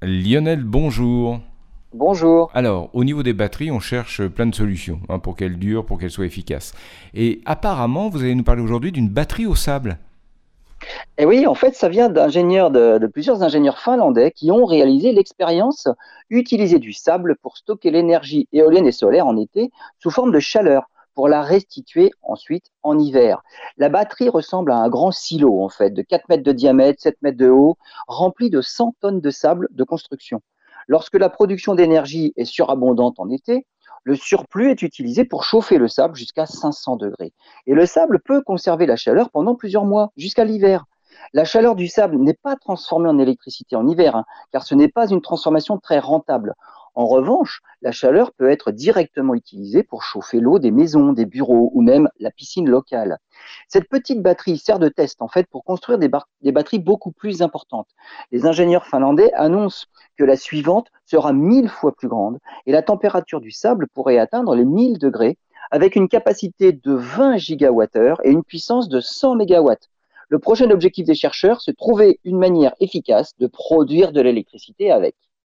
Lionel, 0.00 0.62
bonjour. 0.62 1.40
Bonjour. 1.92 2.50
Alors, 2.54 2.88
au 2.92 3.02
niveau 3.02 3.24
des 3.24 3.32
batteries, 3.32 3.72
on 3.72 3.80
cherche 3.80 4.24
plein 4.28 4.46
de 4.46 4.54
solutions 4.54 5.00
hein, 5.08 5.18
pour 5.18 5.34
qu'elles 5.34 5.58
durent, 5.58 5.84
pour 5.84 5.98
qu'elles 5.98 6.12
soient 6.12 6.26
efficaces. 6.26 6.72
Et 7.14 7.40
apparemment, 7.46 8.08
vous 8.08 8.22
allez 8.22 8.36
nous 8.36 8.44
parler 8.44 8.62
aujourd'hui 8.62 8.92
d'une 8.92 9.08
batterie 9.08 9.46
au 9.46 9.56
sable. 9.56 9.98
Et 11.16 11.26
oui, 11.26 11.48
en 11.48 11.54
fait, 11.54 11.74
ça 11.74 11.88
vient 11.88 12.08
d'ingénieurs, 12.08 12.70
de, 12.70 13.04
plusieurs 13.08 13.42
ingénieurs 13.42 13.80
finlandais 13.80 14.30
qui 14.30 14.52
ont 14.52 14.64
réalisé 14.64 15.10
l'expérience 15.10 15.88
utiliser 16.30 16.78
du 16.78 16.92
sable 16.92 17.34
pour 17.42 17.56
stocker 17.56 17.90
l'énergie 17.90 18.46
éolienne 18.52 18.86
et 18.86 18.92
solaire 18.92 19.26
en 19.26 19.36
été 19.36 19.72
sous 19.98 20.10
forme 20.10 20.30
de 20.30 20.38
chaleur 20.38 20.88
pour 21.18 21.26
la 21.26 21.42
restituer 21.42 22.12
ensuite 22.22 22.66
en 22.84 22.96
hiver. 22.96 23.42
La 23.76 23.88
batterie 23.88 24.28
ressemble 24.28 24.70
à 24.70 24.76
un 24.76 24.88
grand 24.88 25.10
silo, 25.10 25.64
en 25.64 25.68
fait, 25.68 25.90
de 25.90 26.02
4 26.02 26.28
mètres 26.28 26.44
de 26.44 26.52
diamètre, 26.52 27.02
7 27.02 27.16
mètres 27.22 27.36
de 27.36 27.48
haut, 27.48 27.76
rempli 28.06 28.50
de 28.50 28.60
100 28.60 28.94
tonnes 29.00 29.20
de 29.20 29.30
sable 29.30 29.66
de 29.72 29.82
construction. 29.82 30.42
Lorsque 30.86 31.18
la 31.18 31.28
production 31.28 31.74
d'énergie 31.74 32.32
est 32.36 32.44
surabondante 32.44 33.18
en 33.18 33.30
été, 33.30 33.66
le 34.04 34.14
surplus 34.14 34.70
est 34.70 34.82
utilisé 34.82 35.24
pour 35.24 35.42
chauffer 35.42 35.78
le 35.78 35.88
sable 35.88 36.14
jusqu'à 36.14 36.46
500 36.46 36.94
degrés. 36.94 37.32
Et 37.66 37.74
le 37.74 37.84
sable 37.84 38.20
peut 38.24 38.40
conserver 38.40 38.86
la 38.86 38.94
chaleur 38.94 39.30
pendant 39.30 39.56
plusieurs 39.56 39.86
mois, 39.86 40.12
jusqu'à 40.16 40.44
l'hiver. 40.44 40.84
La 41.32 41.44
chaleur 41.44 41.74
du 41.74 41.88
sable 41.88 42.16
n'est 42.18 42.38
pas 42.40 42.54
transformée 42.54 43.08
en 43.08 43.18
électricité 43.18 43.74
en 43.74 43.88
hiver, 43.88 44.14
hein, 44.14 44.24
car 44.52 44.62
ce 44.62 44.76
n'est 44.76 44.86
pas 44.86 45.08
une 45.08 45.20
transformation 45.20 45.78
très 45.78 45.98
rentable. 45.98 46.54
En 46.98 47.06
revanche, 47.06 47.60
la 47.80 47.92
chaleur 47.92 48.32
peut 48.32 48.50
être 48.50 48.72
directement 48.72 49.36
utilisée 49.36 49.84
pour 49.84 50.02
chauffer 50.02 50.40
l'eau 50.40 50.58
des 50.58 50.72
maisons, 50.72 51.12
des 51.12 51.26
bureaux 51.26 51.70
ou 51.72 51.80
même 51.80 52.08
la 52.18 52.32
piscine 52.32 52.68
locale. 52.68 53.18
Cette 53.68 53.88
petite 53.88 54.20
batterie 54.20 54.58
sert 54.58 54.80
de 54.80 54.88
test 54.88 55.22
en 55.22 55.28
fait 55.28 55.46
pour 55.46 55.62
construire 55.62 56.00
des, 56.00 56.08
batteries 56.08 56.80
beaucoup 56.80 57.12
plus 57.12 57.40
importantes. 57.40 57.86
Les 58.32 58.46
ingénieurs 58.46 58.84
finlandais 58.84 59.32
annoncent 59.34 59.86
que 60.16 60.24
la 60.24 60.34
suivante 60.34 60.88
sera 61.06 61.32
mille 61.32 61.68
fois 61.68 61.92
plus 61.94 62.08
grande 62.08 62.40
et 62.66 62.72
la 62.72 62.82
température 62.82 63.40
du 63.40 63.52
sable 63.52 63.86
pourrait 63.94 64.18
atteindre 64.18 64.56
les 64.56 64.64
1000 64.64 64.98
degrés 64.98 65.38
avec 65.70 65.94
une 65.94 66.08
capacité 66.08 66.72
de 66.72 66.94
20 66.94 67.36
gigawattheures 67.36 68.20
et 68.24 68.32
une 68.32 68.42
puissance 68.42 68.88
de 68.88 68.98
100 68.98 69.36
mégawatts. 69.36 69.88
Le 70.30 70.40
prochain 70.40 70.68
objectif 70.72 71.06
des 71.06 71.14
chercheurs, 71.14 71.60
c'est 71.60 71.76
trouver 71.76 72.18
une 72.24 72.38
manière 72.38 72.74
efficace 72.80 73.36
de 73.38 73.46
produire 73.46 74.10
de 74.10 74.20
l'électricité 74.20 74.90
avec. 74.90 75.14